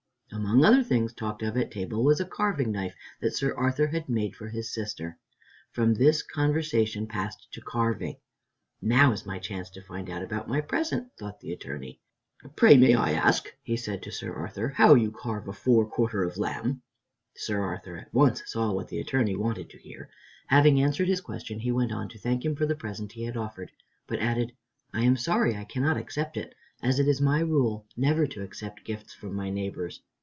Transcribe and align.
Among 0.33 0.63
other 0.63 0.81
things 0.81 1.13
talked 1.13 1.43
of 1.43 1.55
at 1.57 1.71
table 1.71 2.03
was 2.05 2.19
a 2.21 2.25
carving 2.25 2.71
knife 2.71 2.95
that 3.19 3.35
Sir 3.35 3.53
Arthur 3.53 3.87
had 3.87 4.07
made 4.09 4.33
for 4.35 4.47
his 4.47 4.73
sister. 4.73 5.17
From 5.73 5.93
this 5.93 6.23
the 6.23 6.29
conversation 6.33 7.05
passed 7.05 7.49
to 7.51 7.61
carving. 7.61 8.15
"Now 8.81 9.11
is 9.11 9.25
my 9.25 9.39
chance 9.39 9.69
to 9.71 9.83
find 9.83 10.09
out 10.09 10.23
about 10.23 10.47
my 10.47 10.61
present," 10.61 11.09
thought 11.19 11.41
the 11.41 11.51
Attorney. 11.51 11.99
"Pray, 12.55 12.75
may 12.77 12.95
I 12.95 13.11
ask," 13.11 13.53
he 13.61 13.75
said 13.77 14.01
to 14.03 14.11
Sir 14.11 14.33
Arthur, 14.33 14.69
"how 14.69 14.95
you 14.95 15.11
carve 15.11 15.47
a 15.49 15.53
fore 15.53 15.85
quarter 15.85 16.23
of 16.23 16.37
lamb?" 16.37 16.81
Sir 17.35 17.59
Arthur 17.61 17.97
at 17.97 18.13
once 18.13 18.41
saw 18.45 18.71
what 18.71 18.87
the 18.87 18.99
Attorney 19.01 19.35
wanted 19.35 19.69
to 19.69 19.77
hear. 19.79 20.09
Having 20.47 20.81
answered 20.81 21.09
his 21.09 21.19
question, 21.21 21.59
he 21.59 21.71
went 21.73 21.91
on 21.91 22.07
to 22.09 22.17
thank 22.17 22.43
him 22.45 22.55
for 22.55 22.65
the 22.65 22.75
present 22.75 23.11
he 23.11 23.25
had 23.25 23.35
offered, 23.37 23.69
but 24.07 24.19
added, 24.19 24.53
"I 24.93 25.03
am 25.03 25.17
sorry 25.17 25.55
I 25.57 25.65
cannot 25.65 25.97
accept 25.97 26.35
it, 26.37 26.55
as 26.81 26.99
it 26.99 27.07
is 27.09 27.19
my 27.21 27.41
rule 27.41 27.85
never 27.97 28.25
to 28.27 28.43
accept 28.43 28.85
gifts 28.85 29.13
from 29.13 29.35
my 29.35 29.49
neighbors. 29.49 30.01